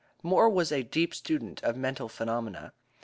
Moore 0.23 0.49
was 0.49 0.71
a 0.71 0.81
deep 0.81 1.13
student 1.13 1.63
of 1.63 1.77
mental 1.77 2.09
phenomena. 2.09 2.73